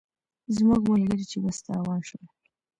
زموږ 0.55 0.81
ملګري 0.91 1.25
چې 1.31 1.37
بس 1.43 1.57
ته 1.65 1.69
روان 1.77 2.01
شول. 2.07 2.25